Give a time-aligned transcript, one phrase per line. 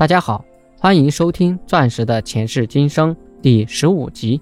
[0.00, 0.42] 大家好，
[0.78, 4.40] 欢迎收听《钻石的前世今生》第十五集：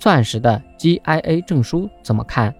[0.00, 2.52] 钻石的 GIA 证书怎么看？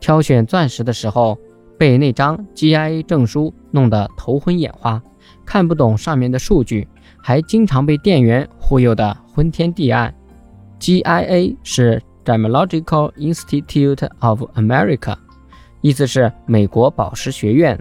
[0.00, 1.36] 挑选钻石的时候，
[1.76, 5.02] 被那张 GIA 证书弄得头昏眼花，
[5.44, 6.88] 看不懂上面的数据，
[7.22, 10.14] 还经常被店员忽悠得昏天地暗。
[10.80, 15.14] GIA 是 Gemological Institute of America，
[15.82, 17.78] 意思是美国宝石学院，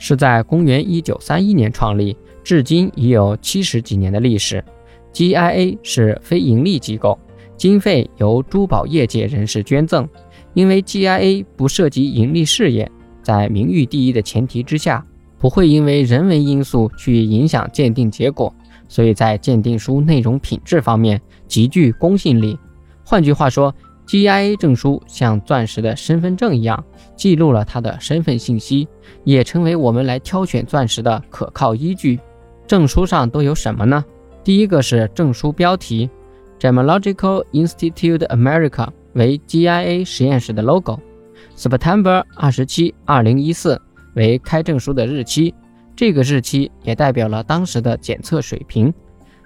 [0.00, 2.16] 是在公元一九三一年创立。
[2.42, 4.64] 至今已有七十几年的历史。
[5.12, 7.16] GIA 是非盈利机构，
[7.56, 10.08] 经费由珠宝业界人士捐赠。
[10.54, 12.90] 因为 GIA 不涉及盈利事业，
[13.22, 15.06] 在名誉第一的前提之下，
[15.38, 18.52] 不会因为人为因素去影响鉴定结果，
[18.88, 22.58] 所以在鉴定书内容品质方面极具公信力。
[23.04, 23.74] 换句话说
[24.10, 28.88] ，GIA 证书像钻石的身份证一样，记录了它的身份信息，
[29.22, 32.18] 也成为我们来挑选钻石的可靠依据。
[32.66, 34.04] 证书上都有什么呢？
[34.42, 36.10] 第一个是证书标题
[36.58, 43.80] ，Gemological Institute America 为 GIA 实验室的 logo，September 二十七，二零一四
[44.16, 45.54] 为开证书的日期，
[45.94, 48.92] 这个日期也代表了当时的检测水平。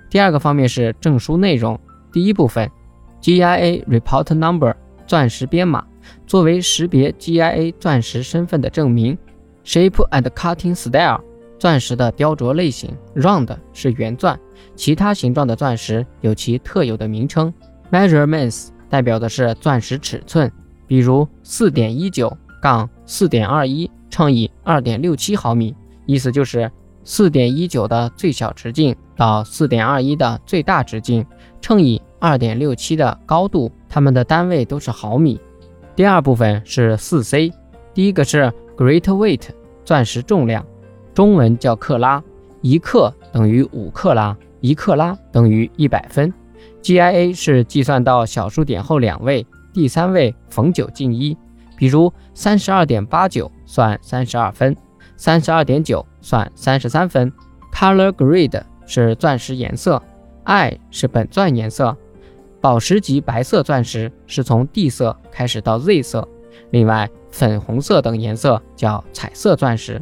[0.08, 1.78] 第二个方面是证书内容，
[2.10, 2.70] 第一部分
[3.25, 4.75] ，GIA Report Number
[5.06, 5.83] 钻石编码，
[6.27, 9.17] 作为识别 GIA 钻石身份的证明
[9.64, 11.22] ，Shape and Cutting Style。
[11.58, 14.39] 钻石的雕琢类型，round 是圆钻，
[14.77, 17.50] 其他形状的钻石有其特有的名称。
[17.91, 20.52] Measurements 代表的是钻石尺寸，
[20.86, 26.70] 比如四点一九杠四点二一乘以二点六七毫米，意思就是
[27.02, 31.24] 四点一九的最小直径到四点二一的最大直径
[31.60, 35.40] 乘以二点六七的高度，它们的单位都是毫米。
[35.94, 37.52] 第二部分是四 C，
[37.92, 39.42] 第一个是 Great Weight
[39.84, 40.64] 钻石重量。
[41.14, 42.22] 中文叫克拉，
[42.60, 46.32] 一克等于五克拉，一克拉等于一百分。
[46.82, 51.36] GIA 是计算到小数点后两位，第三位逢九进一。
[51.77, 54.77] 比如三十二点八九算三十二分，
[55.16, 57.33] 三十二点九算三十三分。
[57.72, 60.02] Color grade 是钻石颜色
[60.45, 61.96] ，I 是本钻颜色。
[62.61, 66.27] 宝石级白色钻石是从 D 色开始到 Z 色，
[66.70, 70.00] 另外粉红色等颜色叫彩色钻石。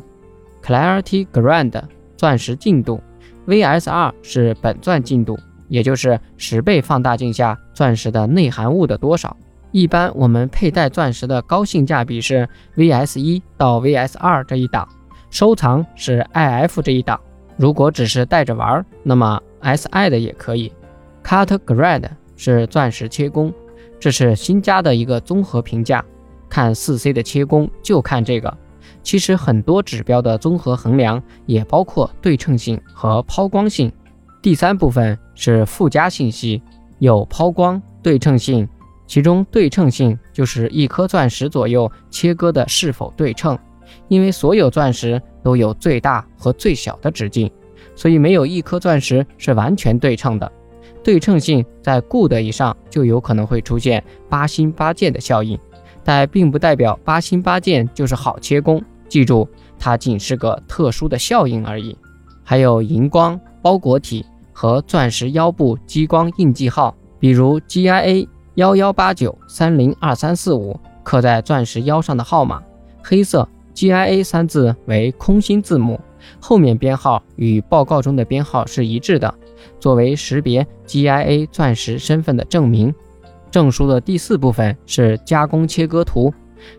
[0.64, 1.82] Clarity grande
[2.16, 3.00] 钻石净度
[3.48, 5.36] ，VSR 是本钻净度，
[5.68, 9.36] 也就是十倍放大镜下钻石的内含物的多少。
[9.72, 14.86] 一般我们佩戴钻石的高性价比是 VS 一到 VS 二这一档，
[15.30, 17.18] 收藏是 IF 这一档。
[17.56, 20.72] 如果只是带着玩，那么 SI 的也可以。
[21.24, 23.52] Cut Grade 是钻石切工，
[24.00, 26.04] 这是新加的一个综合评价，
[26.48, 28.56] 看 4C 的切工就看这个。
[29.02, 33.92] 其实很多指标的综合衡量也包括对称性和抛光性。
[34.40, 36.60] 第三部分是附加信息，
[36.98, 38.68] 有抛光、对称性。
[39.06, 43.58] 其中对称性就是一颗钻石左右切割的是否对称。
[44.08, 47.50] 因为所有钻石都有最大和最小的直径，
[47.94, 50.50] 所以没有一颗钻石是完全对称的。
[51.02, 55.58] 对称性在 good 以上就有可能会出现八星八箭的效应，
[56.04, 58.82] 但并不代表八星八箭就是好切工。
[59.08, 59.48] 记住，
[59.78, 61.96] 它仅是个特殊的效应而已。
[62.44, 72.62] 还有荧光包裹体和钻石腰部激光印记号，比如 GIA 幺幺八九三零二三四五刻在钻石腰上的号码，
[73.02, 76.00] 黑色 GIA 三字为空心字母，
[76.40, 79.32] 后面编号与报告中的编号是一致的，
[79.80, 82.94] 作为识别 GIA 钻石身份的证明。
[83.50, 86.32] 证书的第四部分是加工切割图，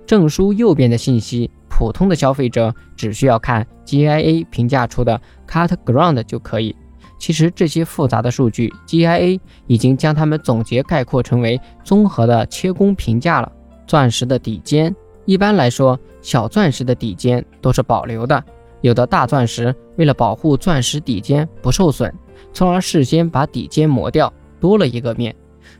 [0.06, 1.50] 证书右边的信息。
[1.70, 6.76] 普通的消费者只需要看 GIA 评价出的 Cut Ground 就可以。
[7.18, 13.52] 其实这些复杂的数据，GIA 已经将它们总结概括成为综合的切工评价了。
[13.88, 18.44] 钻石的底尖，一般来说，小钻石的底尖都是保留的。
[18.82, 22.14] 有的大钻石为了保护钻石底尖不受损，
[22.52, 25.34] 从而事先把底尖磨掉，多了一个面。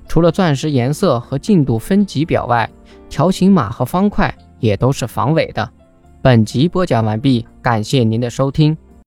[0.08, 2.70] 除了钻石颜色和净度分级表外，
[3.10, 5.70] 条形码和方块也都是防伪的。
[6.22, 8.78] 本集播讲完毕，感谢您的收听。